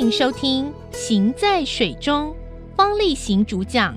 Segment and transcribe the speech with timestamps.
[0.00, 2.30] 迎收听《行在水中》，
[2.74, 3.94] 方力行主讲。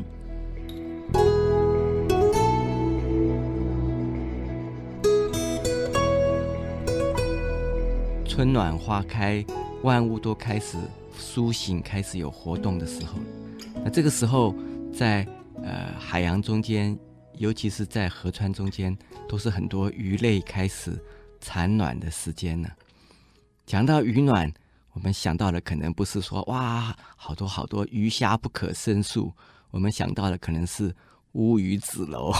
[8.28, 9.46] 春暖花开，
[9.82, 10.78] 万物都开始
[11.18, 13.18] 苏醒，开始有活动的时候。
[13.82, 14.54] 那这个时候，
[14.94, 15.26] 在
[15.64, 17.00] 呃海洋中间，
[17.38, 18.94] 尤其是在河川中间，
[19.30, 21.02] 都是很多鱼类开始
[21.40, 22.68] 产卵的时间呢。
[23.66, 24.52] 讲到鱼卵，
[24.94, 29.34] 我们想到的可能不是说哇，好多好多鱼虾不可胜数，
[29.72, 30.96] 我们想到的可能是
[31.34, 32.32] 乌鱼子喽，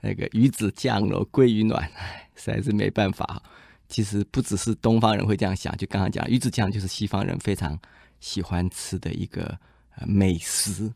[0.00, 1.90] 那个鱼子酱喽，鲑鱼卵，
[2.36, 3.42] 实在是没办法。
[3.88, 7.78] 其实不只是东方人会这样想，就刚刚讲鱼子酱就是西方人非常
[8.20, 9.58] 喜欢吃的一个
[10.06, 10.92] 美食。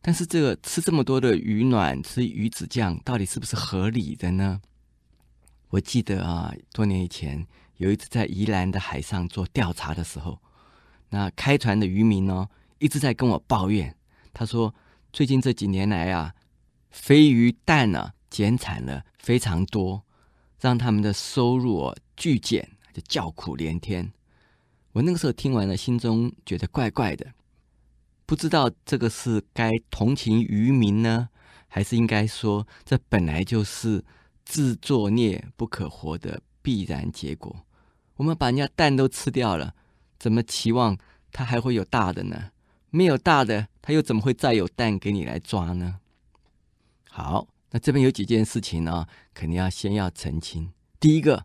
[0.00, 4.60] 但是这个吃这么多的鱼卵，吃鱼子酱，到底是不是合理的呢？
[5.70, 7.44] 我记得啊，多年以前
[7.78, 10.40] 有一次在宜兰的海上做调查的时候，
[11.08, 12.46] 那开船的渔民呢
[12.78, 13.96] 一直在跟我抱怨，
[14.32, 14.72] 他说
[15.12, 16.34] 最近这几年来啊，
[16.90, 20.04] 飞鱼蛋呢减产了非常多。
[20.60, 24.12] 让他们的收入哦巨减，就叫苦连天。
[24.90, 27.32] 我那个时候听完了，心中觉得怪怪的，
[28.26, 31.28] 不知道这个是该同情渔民呢，
[31.68, 34.04] 还是应该说这本来就是
[34.44, 37.64] 自作孽不可活的必然结果。
[38.18, 39.74] 我们把人家蛋都吃掉了，
[40.18, 40.96] 怎么期望
[41.32, 42.50] 它还会有大的呢？
[42.90, 45.98] 没有大的，它又怎么会再有蛋给你来抓呢？
[47.10, 47.48] 好。
[47.70, 50.72] 那这边有几件事情呢，肯定要先要澄清。
[50.98, 51.44] 第一个，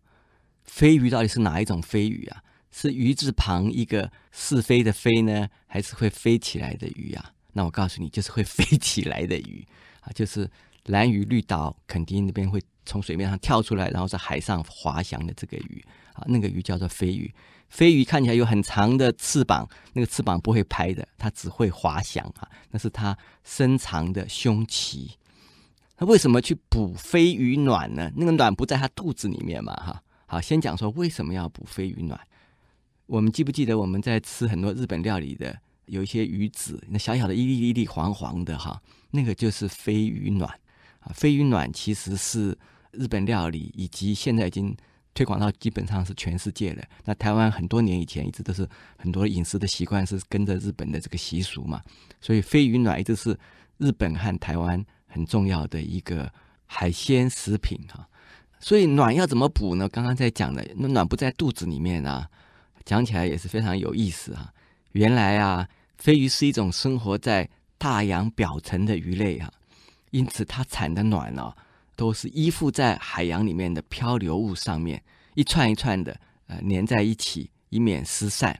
[0.63, 2.41] 飞鱼到底是哪一种飞鱼啊？
[2.71, 7.33] 是鱼字旁一个是非的非呢，还是会飞起来的鱼啊？
[7.51, 9.67] 那我告诉你，就是会飞起来的鱼
[9.99, 10.49] 啊，就是
[10.85, 17.33] 蓝鱼绿岛垦丁那边会从水面上跳出来，然后在海上滑翔的这个鱼啊，那个鱼叫做飞鱼。
[17.69, 25.17] 飞鱼看起来有很长的翅膀，那个翅膀不会拍的，它只会滑翔啊，那是它伸长的胸鳍。
[25.97, 28.11] 那为什么去捕飞鱼卵呢？
[28.16, 29.73] 那个卵不在它肚子里面嘛？
[29.75, 32.19] 哈，好，先讲说为什么要捕飞鱼卵。
[33.05, 40.59] 我们记不记得我们在吃很多日本料理的，有一些鱼子，那小小的一粒一粒黄黄的哈，那个就是飞鱼卵
[41.06, 41.12] 啊。
[41.14, 42.58] 飞鱼卵其实是
[42.91, 44.75] 日本料理，以及现在已经
[45.14, 46.84] 推广到基本上是全世界了。
[47.06, 51.81] 那台湾很多年以前一直都是很多饮食的习惯是跟着日本的这个习俗嘛，
[52.19, 53.38] 所以飞鱼卵一直是
[53.78, 54.84] 日本和台湾。
[55.06, 56.28] 很重要的一个
[56.66, 58.03] 海鲜食品哈，
[58.59, 59.88] 所以卵要怎么补呢？
[59.90, 62.28] 刚刚在讲的，那卵不在肚子里面啊，
[62.84, 64.52] 讲起来也是非常有意思啊。
[64.94, 67.47] 原来啊，飞鱼是一种生活在
[67.78, 69.53] 大洋表层的鱼类啊，
[70.13, 71.53] 因此它产的卵呢，
[71.96, 75.03] 都是依附在海洋里面的漂流物上面，
[75.35, 78.59] 一串一串的呃粘在一起，以免失散。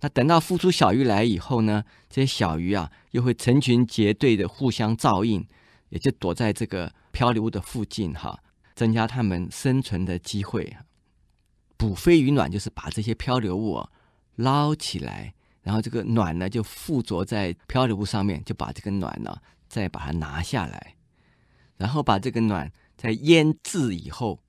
[0.00, 5.46] 那等到孵出小鱼来以后呢，这些小鱼啊，又会成群结队的互相照应。
[5.90, 8.38] 也就躲在这个漂流物的附近哈，
[8.74, 10.76] 增加它们生存的机会。
[11.78, 13.88] 捕飞鱼卵就是把这些漂流物
[14.36, 19.36] 捞起来，然后这个卵呢就附着在漂流物上面，就把这个卵呢
[19.68, 20.96] 再把它拿下来，
[21.76, 24.40] 然后把这个卵在腌制以后，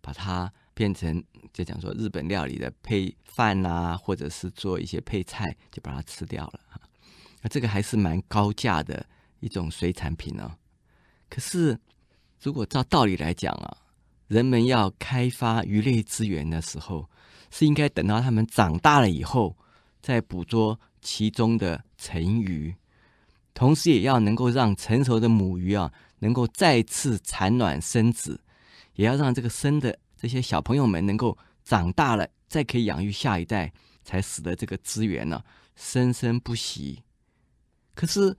[0.00, 1.22] 把它变成
[1.52, 6.60] 就讲说日本料理的配饭啊，或者是做一些配菜，就把它吃掉了。
[7.40, 9.06] 那这个还是蛮高价的
[9.40, 10.56] 一种水产品呢。
[11.28, 11.78] 可是，
[12.40, 13.76] 如果照道理来讲啊，
[14.26, 17.08] 人们要开发鱼类资源的时候，
[17.50, 19.56] 是应该等到它们长大了以后，
[20.06, 22.76] 再捕捉其中的成鱼，
[23.52, 28.40] 同时也要能够让成熟的母鱼啊，能够再次产卵生子，
[28.94, 33.72] 也要让这个生的这些小朋友们能够长大了，再可以养育下一代，
[34.04, 35.42] 才使得这个资源呢、
[35.74, 37.02] 生生不息。
[37.96, 38.36] 可是。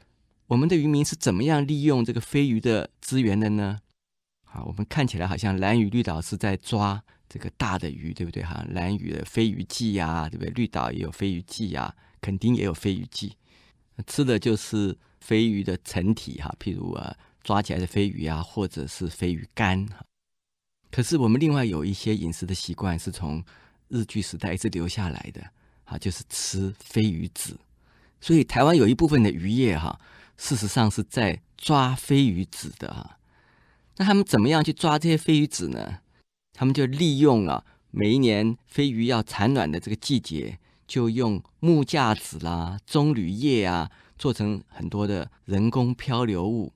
[0.50, 3.80] 我们的渔民是怎么样利用这个飞鱼的资源的呢？
[4.46, 8.44] 好，我们看起来好像蓝鱼绿岛是在抓这个大的鱼，对不对？
[8.44, 10.52] 哈，蓝鱼的飞鱼季呀，对不对？
[10.52, 13.36] 绿岛也有飞鱼季呀，垦丁也有飞鱼季，
[14.06, 20.04] 吃的就是飞鱼的成体哈，譬如啊抓起来的飞鱼啊，或者是飞鱼干哈。
[20.92, 23.44] 可是我们另外有一些饮食的习惯是从
[23.90, 25.42] 日据时代一直留下来的，
[25.86, 27.60] 啊，就是吃飞鱼子。
[28.20, 30.00] 所以台湾有一部分的渔业哈。
[30.40, 33.18] 事实上是在抓飞鱼子的啊，
[33.96, 35.98] 那他们怎么样去抓这些飞鱼子呢？
[36.60, 40.58] 他们就利用了每一年飞鱼要产卵的这个季节，
[40.88, 46.74] 就用木架子啦、棕榈叶啊，做成很多的人工漂流物，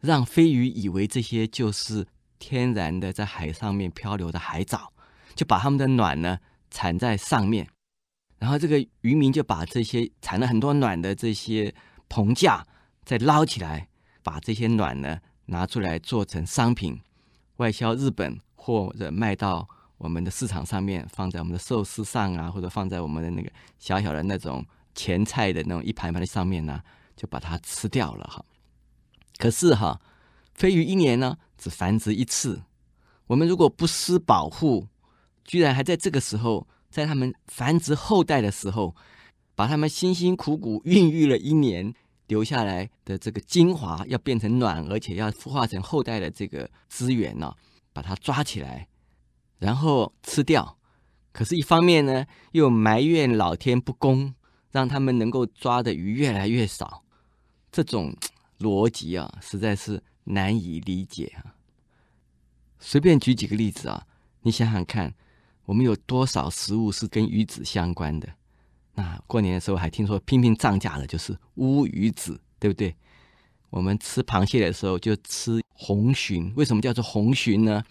[0.00, 2.06] 让飞鱼以为这些就是
[2.38, 4.92] 天然的在海上面漂流的海藻，
[5.34, 6.38] 就把它们的卵呢
[6.70, 7.66] 产在上面，
[8.38, 11.74] 然后这个渔民就把这些产了很多卵的这些
[12.06, 12.66] 棚架
[13.02, 13.88] 再捞起来，
[14.22, 17.00] 把这些卵呢拿出来做成商品，
[17.56, 19.68] 外销日本或者卖到
[19.98, 23.48] 我们的市场上面，放在我们的寿司上啊，或者放在我们的那个
[23.78, 24.64] 小小的那种
[24.94, 26.82] 前菜的那种一盘盘的上面呢、
[27.14, 28.44] 就把它吃掉了哈。
[29.38, 30.00] 可是哈，
[30.54, 32.62] 飞鱼一年呢只繁殖一次，
[33.28, 34.88] 我们如果不施保护，
[35.44, 36.66] 居然还在这个时候。
[36.88, 38.94] 在他们繁殖后代的时候，
[39.54, 41.92] 把他们辛辛苦苦孕育了一年
[42.28, 47.54] 留下来的这个精华，要变成卵，而且要孵化成后代的这个资源呢、
[47.96, 48.88] 把它抓起来，
[49.58, 50.76] 然后吃掉。
[51.32, 54.34] 可是，一方面呢，又埋怨老天不公，
[54.70, 57.02] 让他们能够抓的鱼越来越少。
[57.72, 58.14] 这种
[58.58, 61.56] 逻辑啊，实在是难以理解啊。
[62.78, 64.06] 随便举几个例子啊，
[64.42, 65.14] 你想想看。
[65.64, 68.28] 我们有多少食物是跟鱼子相关的？
[68.94, 72.94] 那过年的时候还听说拼命涨价的，就是乌鱼子，对不对？
[73.76, 77.84] 我们吃螃蟹的时候就吃红鲟，为什么叫做红鲟呢？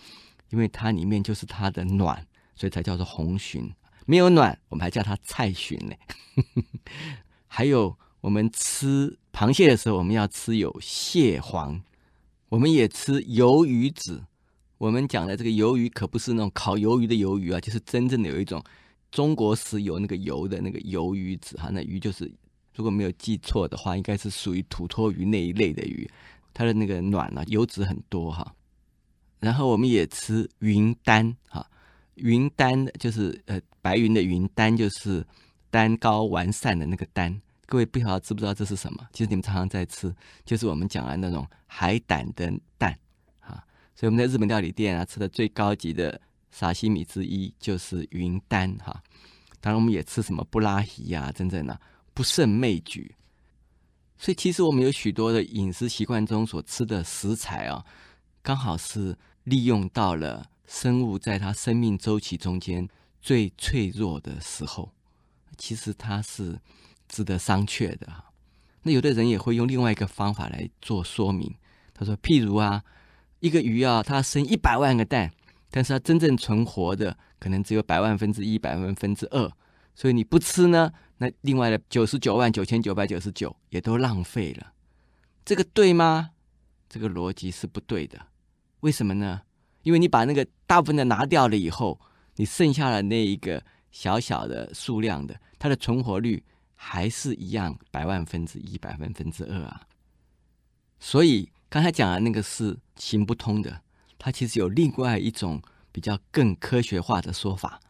[0.50, 3.72] 因为它里面就是它的卵，所以才叫做红鲟。
[4.08, 5.96] 没有卵，我们还叫它菜鲟呢。
[7.46, 11.80] 还有我们吃螃蟹的时候，我们要吃有蟹黄，
[12.50, 14.24] 我们也吃鱿鱼子。
[14.80, 18.60] 我们讲的这个鱿鱼可不是那种烤鱿鱼的鱿鱼啊，就是真正的有一种
[19.12, 22.32] 中国石油那个油的那个鱿鱼子哈，那鱼就是
[22.76, 26.10] 如果没有记错的话，应该是属于土托鱼那一类的鱼，
[26.54, 28.54] 它的那个卵啊油脂很多哈。
[29.40, 31.66] 然后我们也吃云丹哈，
[32.16, 35.26] 云丹就是呃白云的云，丹就是
[35.70, 37.42] 单高完善的那个丹。
[37.66, 39.08] 各位不晓得知不知道这是什么？
[39.12, 40.14] 其实你们常常在吃，
[40.46, 42.96] 就是我们讲的那种海胆的蛋。
[43.98, 46.20] 所以我们在日本料理店啊吃的最高级的
[46.52, 49.02] 沙西米之一就是云丹哈，
[49.62, 51.80] 当然我们也吃什么布拉吉呀，真正的
[52.16, 53.14] 不胜枚举。
[54.18, 57.86] 所以其实我们有许多的饮食习惯中所吃的食材啊，
[58.42, 62.90] 刚好是利用到了生物在它生命周期中间
[63.22, 64.92] 最脆弱的时候，
[65.56, 66.60] 其实它是
[67.08, 68.08] 值得商榷的。
[68.82, 71.54] 那有的人也会用另外一个方法来做说明，
[71.94, 72.84] 他说譬如啊。
[73.42, 75.32] 一个鱼啊，它生一百万个蛋，
[75.70, 79.52] 但是它真正存活的可能只有百万分之一、百万分之二，
[79.94, 84.74] 所以你不吃呢，那另外的九十九万九千九百九十九也都浪费了。
[85.44, 86.32] 这个对吗？
[86.90, 88.20] 这个逻辑是不对的。
[88.82, 89.42] 为什么呢？
[89.84, 92.00] 因为你把那个大部分的拿掉了以后，
[92.36, 96.44] 你剩下了那一个小小的数量的，它的存活率
[96.76, 99.88] 还是一样百万分之一、百万分之二啊。
[101.00, 101.50] 所以。
[101.68, 103.82] 刚才讲的那个是行不通的，
[104.18, 107.82] 它其实有另外一种比较更科学化的说法。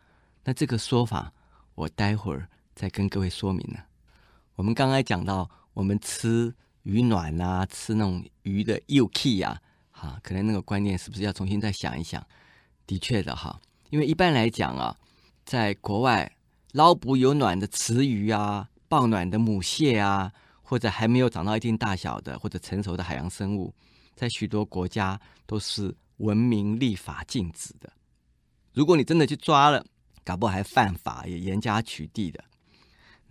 [0.46, 1.32] 那这个说法，
[1.76, 3.80] 我待会儿再跟各位说明呢。
[4.56, 12.24] 我们刚才讲到，我们吃鱼卵啊，吃那种鱼的幼体啊，哈，可能那个观念是不是要重新再想一想？
[12.86, 14.96] 的确的哈，因为一般来讲啊，
[15.46, 16.32] 在国外
[16.74, 20.32] 捞捕有卵的雌鱼啊，抱卵的母蟹啊。
[20.68, 23.72] 或者还没有长到一定大小的或者成熟的海洋生物，
[24.16, 27.88] 在许多国家都是文明立法禁止的。
[28.74, 29.86] 如果你真的去抓了，
[30.24, 32.44] 搞不好还犯法，也严加取缔的。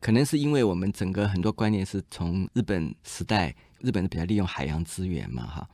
[0.05, 5.67] 可能是因为我们整个很多观念是从日本时代，日本比较利用海洋资源嘛，哈。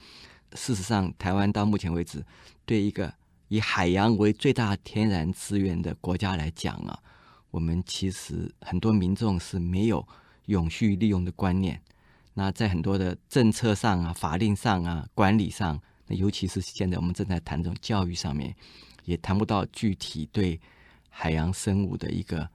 [0.52, 2.24] 事实上，台湾到目前为止，
[2.64, 3.12] 对一个
[3.48, 6.96] 以海洋为最大天然资源的国家来讲啊，
[7.50, 10.06] 我们其实很多民众是没有。
[10.46, 11.80] 永续利用的观念，
[12.34, 18.52] 那在很多的政策上啊、法令上啊、管理上，那尤其是现在我们正在谈这种教育上面，
[19.04, 20.60] 也谈不到具体对
[21.08, 22.48] 海洋生物的一个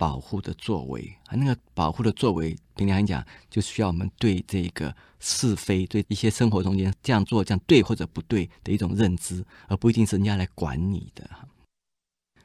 [0.00, 1.36] 保护的作为啊。
[1.36, 11.28] 那个保护的作为，平常讲，就需要我们对这个是非、对一些生活中间这样做这样对或者不对的一种认知，而不一定是人家来管你的。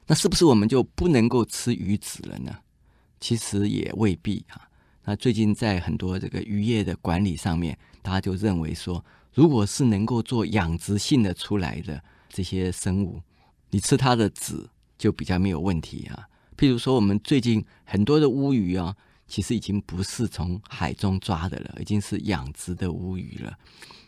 [0.06, 2.60] 那是不是我们就不能够吃鱼子了呢？
[3.22, 4.70] 其实也未必哈。
[5.06, 13.22] 那最近在很多这个渔业的管理上面，大家就认为说，如果是能够做养殖性的出来的这些生物，
[13.70, 16.28] 你吃它的籽就比较没有问题啊。
[16.58, 18.96] 譬如说，我们最近很多的乌鱼啊，
[19.28, 23.58] 其实已经不是从海中抓的了，已经是养殖的乌鱼了。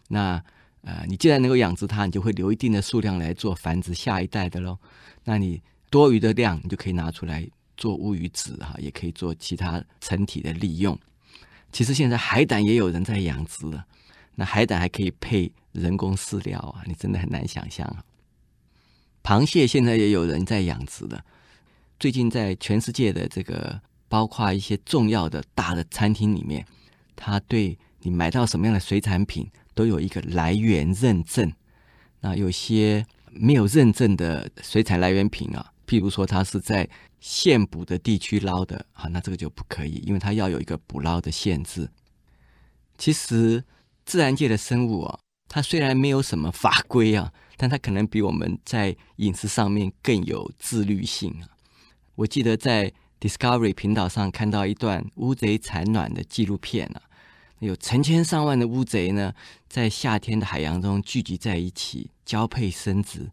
[0.07, 0.43] 那
[0.81, 4.77] 呃，你既然能够养殖它，你就会留一定的数量来做繁殖下一代的喽。
[5.23, 7.47] 那你多余的量，你就可以拿出来。
[7.79, 10.97] 做乌鱼子哈，也可以做其他成体的利用。
[11.71, 13.85] 其实现在海胆也有人在养殖了，
[14.33, 18.03] 那海胆还可以配人工饲料啊，你真的很难想象啊。
[19.21, 21.23] 螃蟹现在也有人在养殖了。
[21.99, 26.63] 最近在全世界的这个，包括一些重要的大的餐厅里面，
[27.15, 31.51] 他对你买到什么样的水产品都有一个来源认证。
[32.19, 36.87] 那有些没有认证的水产来源品啊，譬如说它是在
[37.19, 41.89] 现捕的地区捞的啊，那这个就不可以，因为它要有一个捕捞的限制。
[42.99, 43.63] 其实
[44.05, 51.56] 自然界的生物啊，它虽然没有什么法规啊，但它可能比我们在饮食上面更有自律性啊。
[52.17, 57.01] 我记得在 Discovery 频道上看到一段乌贼产卵的纪录片啊，
[57.59, 59.31] 有成千上万的乌贼呢，
[59.69, 63.29] 在夏天的海洋中聚集在一起，交配生殖，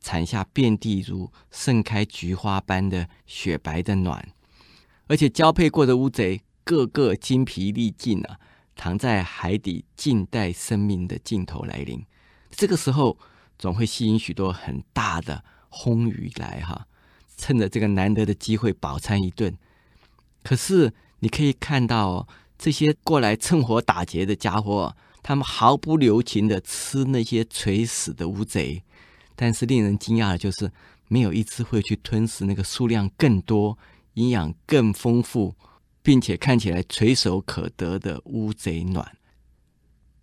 [0.00, 4.28] 产下遍地如盛开菊花般的雪白的卵，
[5.08, 8.38] 而且交配过的乌贼个个精疲力尽啊。
[8.76, 12.02] 躺在海底，静待生命的尽头来临。
[12.50, 13.18] 这个时候，
[13.58, 16.86] 总会吸引许多很大的魟鱼来哈，
[17.40, 19.56] 趁着这个难得的机会饱餐一顿。
[20.44, 22.28] 可是，你可以看到，
[22.58, 28.82] 这些过来趁火打劫的家伙，他们毫不留情的吃那些垂死的乌贼。
[29.34, 30.70] 但是，令人惊讶的就是，
[31.08, 33.78] 没有一只会去吞食那个数量更多、
[34.14, 35.54] 营养更丰富。
[36.02, 39.18] 并且看起来垂手可得的乌贼卵，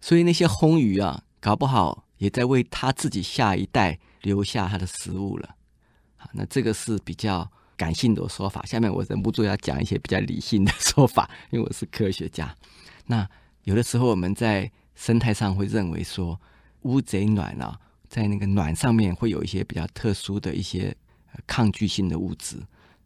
[0.02, 5.56] 所以那些红鱼啊，搞不好也在为他自己下一代留下他的食物了。
[6.18, 8.66] 好，那这个是比较感性的说法。
[8.66, 12.54] 下面我忍不住要讲一些比较理性的 说法，因为我是科学家。
[13.06, 13.28] 那
[13.64, 16.40] 有的时候我们在生态上会认为说，
[16.82, 20.96] 乌贼卵啊，在那个卵上面会有一些比较特殊的一些
[21.46, 22.58] 抗拒性的物质，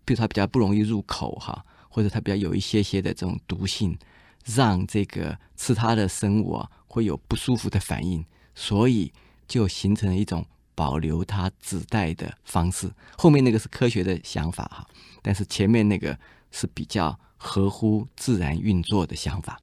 [0.04, 1.64] 比如它比较不容易入口哈。
[1.94, 4.00] 或者它比较有一些些的这种毒性，
[4.46, 8.26] 让这个吃它的生物啊会有不舒服的反应，
[8.56, 9.12] 所以
[9.46, 10.46] 就形成了一种
[10.82, 12.92] 保留它子代的方式。
[13.16, 14.88] 后面那个是科学的想法哈，
[15.22, 16.18] 但是前面那个
[16.50, 19.60] 是比较合乎自然运作的想法。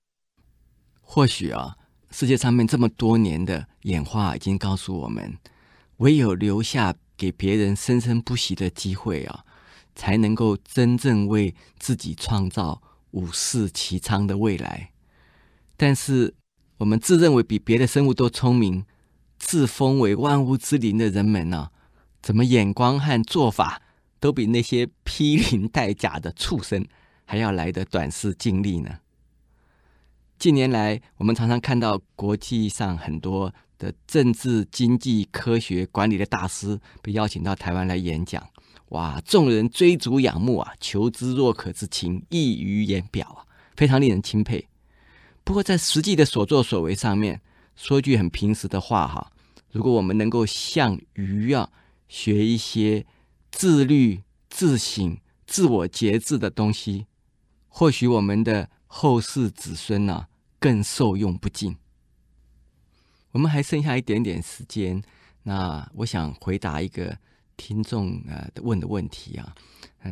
[1.00, 1.76] 或许啊，
[2.12, 5.36] 世界上面这么多年的演化已经告诉我们，
[5.96, 9.44] 唯有留下给别人生生不息的机会啊。
[10.00, 14.92] 才能够真正为自己创造五世其昌的未来。
[15.76, 16.36] 但是，
[16.76, 18.86] 我们自认为比别的生物都聪明、
[19.38, 21.70] 自封为万物之灵的人们呢、
[22.20, 23.80] 怎么眼光和做法
[24.20, 26.86] 都比那些披鳞戴甲的畜生
[27.24, 28.98] 还要来得短视尽力呢？
[30.38, 38.44] 近年来，我们常常看到国际上很多的政治、经济、科学、管理的大师被邀请到台湾来演讲。
[38.90, 39.20] 哇！
[39.24, 43.44] 众人追逐仰慕啊，求知若渴之情溢于言表啊，
[43.76, 44.66] 非常令人钦佩。
[45.44, 47.40] 不过在实际的所作所为上面，
[47.78, 49.30] 说句很平实的话哈，
[49.70, 51.70] 如果我们能够像鱼啊，
[52.08, 53.06] 学一些
[53.52, 55.16] 自律、自省、
[55.46, 57.06] 自我节制的东西，
[57.68, 61.76] 或许我们的后世子孙呢、啊，更受用不尽。
[63.30, 65.00] 我们还剩下一点点时间，
[65.44, 67.16] 那我想回答一个。
[67.60, 69.52] 听众啊问的问题啊，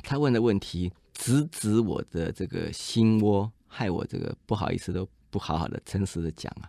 [0.02, 6.68] 他问的问题直指我的这个心窝，害我这个不好意思都不好好的诚实的讲啊。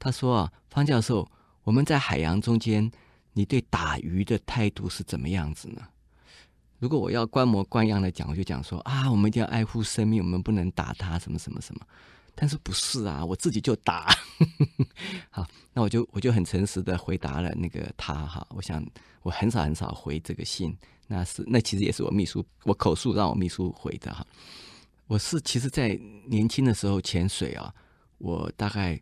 [0.00, 1.30] 他说啊，方教授，
[1.62, 2.90] 我们在海洋中间，
[3.34, 5.82] 你对打鱼的态度是怎么样子呢？
[6.78, 11.86] 如果我要观模观样的讲，我就讲说啊，我们一定要爱护生命，我们不能打它，什么什么什么。
[12.34, 13.22] 但是不是啊？
[13.22, 14.08] 我自己就打。
[15.28, 18.46] 好，那我就我就很诚实的回答了那个他哈。
[18.50, 18.82] 我想
[19.20, 20.74] 我很少很少回这个信，
[21.06, 24.26] 那是那其实也是我秘书我口述让我秘书回的哈。
[25.06, 25.88] 我是其实在
[26.26, 27.74] 年轻的时候潜水啊，
[28.16, 28.98] 我大概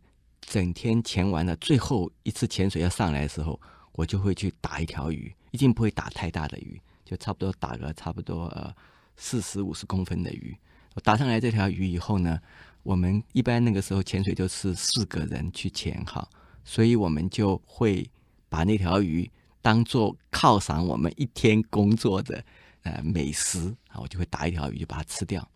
[0.49, 8.75] 整天潜完了最后一次潜水要上来的时候，我就会去打一条鱼，一定不会打太大的鱼，就差不多打个差不多呃
[9.15, 10.57] 四十五十公分的鱼。
[10.95, 12.39] 我打上来这条鱼以后呢，
[12.81, 16.27] 我们一般那个时候潜水就是四个人去潜哈，
[16.63, 18.09] 所以我们就会
[18.49, 19.29] 把那条鱼
[19.61, 22.43] 当做犒赏我们一天工作的
[22.81, 25.47] 呃美食啊，我就会打一条鱼就把它吃掉。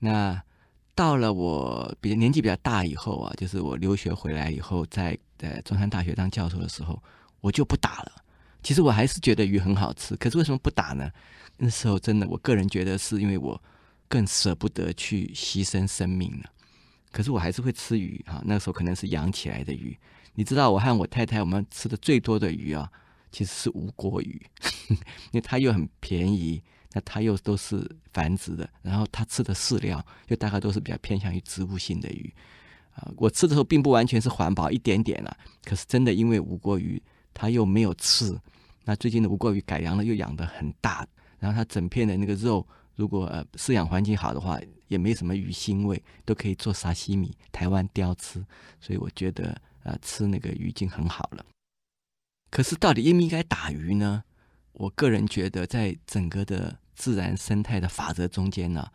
[0.00, 0.42] 那
[0.98, 7.00] 到了我比较年纪比较大以后啊，就是我留学回来以后，在呃中山大学当教授的时候，
[7.40, 8.12] 我就不打了。
[8.64, 11.08] 其实我还是觉得鱼很好吃，可是为什么不打呢？
[11.58, 13.62] 那时候真的，我个人觉得是因为我。
[14.10, 16.50] 更舍不得去牺牲生命了，
[17.12, 18.42] 可是我还是会吃鱼哈。
[18.46, 19.94] 那时候可能是养起来的鱼，
[20.32, 22.90] 你知道，我和我太太我们吃的最多的鱼啊，
[23.30, 24.40] 其实是无国鱼，
[24.88, 32.34] 因为它又很便宜，那它又都是繁殖的，然后它吃的饲料又大概都是比较偏向于植物性的鱼
[32.94, 33.12] 啊。
[33.16, 37.02] 我吃的时候并不完全是环保一点点了，可是真的因为无国鱼
[37.34, 38.40] 它又没有刺，
[38.84, 41.06] 那最近的无国鱼改良了又养得很大。
[41.38, 42.66] 然后它整片的那个肉，
[42.96, 48.44] 如果呃饲养环境好的话，也没什么鱼腥味，都可以做沙西米、台湾雕吃。
[48.80, 51.44] 所以我觉得呃吃那个鱼已经很好了。
[52.50, 54.24] 可是到底应不应该打鱼呢？
[54.78, 58.88] 我个人觉得，在整个的自然生态的法则中间呢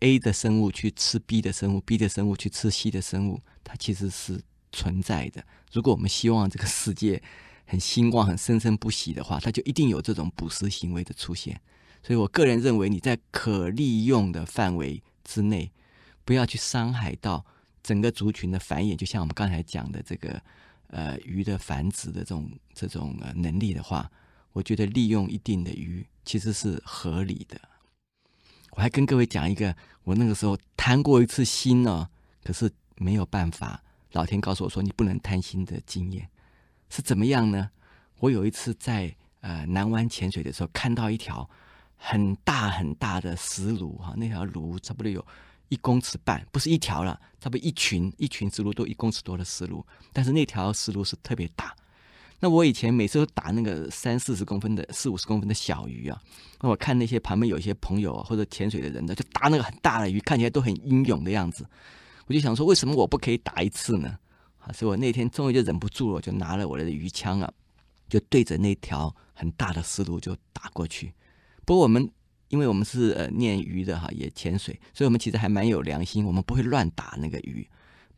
[0.00, 4.40] ，A 的生物去吃 B 的生物，B 的生物去吃 C 的生物，它其实是
[4.72, 5.44] 存在的。
[5.70, 7.22] 如果我们希望这个世界
[7.66, 11.60] 很兴旺、很生生不息的话，它就一定有这种捕食行为的出现。
[12.02, 15.70] 所以我个人认为，你在可利用的范围之内，
[16.24, 17.44] 不要去伤害到
[17.82, 18.96] 整个族群的繁衍。
[18.96, 20.42] 就像我们刚才讲的这个
[20.86, 24.10] 呃鱼的繁殖的这种这种呃能力的话。
[24.52, 27.60] 我觉得利用一定的鱼其实是合理的。
[28.72, 32.08] 我还跟各位讲一个，我那个时候贪过一次心呢，
[32.42, 33.82] 可是没有办法，
[34.12, 36.28] 老天告诉我说你不能贪心的经验
[36.88, 37.70] 是怎么样呢？
[38.18, 41.48] 我有一次在呃南湾潜水的时候，看到一条
[41.96, 45.24] 很大很大的石鲈哈，那条鲈差不多有
[45.68, 51.74] 一公尺半，不是一条了，差不多一群一群石鲈都一公尺多的石鲈，但是那条石鲈是特别大。
[52.44, 56.20] 那我以前每次都打那个三四十公分的、四五十公分的小鱼啊。
[56.60, 61.64] 那我看那些旁边有一些朋友啊或者潜水的人呢，就打那个很大的鱼，看起来都很英勇的样子。
[62.26, 64.18] 我就想说，为什么我不可以打一次呢？
[64.58, 67.48] 啊，所以我那天终于就忍不住了，就拿了我的鱼枪啊，
[68.08, 71.14] 就对着那条很大的石鲈就打过去。
[71.64, 72.10] 不过我们
[72.48, 77.64] 因为我们是呃念鱼的哈，也潜水，所以我们其实还蛮有良心，我们不会乱打那个鱼，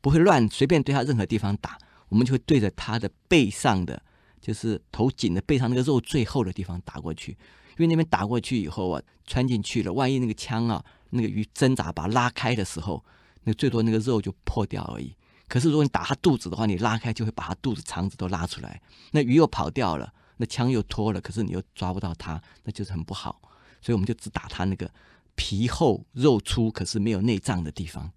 [0.01, 1.77] 不会乱随便对它任何地方打，
[2.09, 4.03] 我们就会对着它的背上的。
[4.45, 13.03] 就是头颈的背上那个肉最厚的地方打过去，因为那边打过去以后啊，穿进去了，万一那个枪啊，那个鱼挣扎把它拉开的时候，
[13.45, 15.17] 那最多那个肉就破掉而已。
[15.49, 18.83] 可是如果你打它肚子的话，你拉开就会把它肚子肠子都拉出来，
[19.13, 23.41] 那鱼又跑掉了，那枪又脱了，可是你又抓不到它，那就是很不好。
[23.81, 24.91] 所以我们就只打它那个
[25.37, 28.13] 皮厚肉粗，可是没有内脏的地方。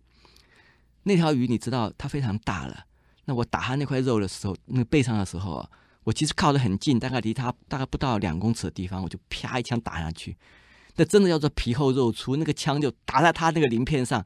[1.04, 2.86] 那条鱼你知道它非常大了，
[3.24, 5.70] 那我打它那块肉的时候，那个背上的时候啊。
[6.08, 10.38] 我其实靠得很近，大概离它大概不到两公尺的地方，我就啪一枪打下去。
[10.96, 14.26] 那真的叫做皮厚肉粗，那个枪就打在它那个鳞片上，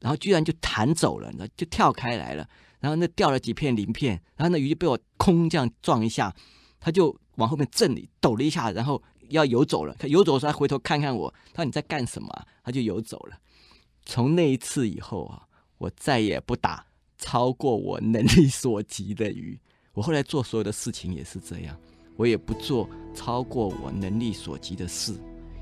[0.00, 2.46] 然后居然就弹走了，就跳开来了。
[2.80, 6.36] 然后那掉了几片鳞片，然后那鱼就被我空这样撞一下，
[6.78, 9.96] 它就往后面震了抖了一下，然后要游走了。
[9.98, 12.46] 它游走的时候，它回头看看我，他说你在干什么啊？
[12.62, 13.38] 它就游走了。
[14.04, 15.48] 从那一次以后啊，
[15.78, 16.84] 我再也不打
[17.16, 19.58] 超过我能力所及的鱼。
[19.96, 21.74] 我后来做所有的事情也是这样，
[22.18, 25.14] 我也不做超过我能力所及的事。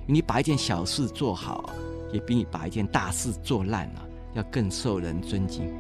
[0.09, 1.71] 你把一件小事做好，
[2.13, 5.73] 也比你把一件大事做烂了，要更受人尊敬。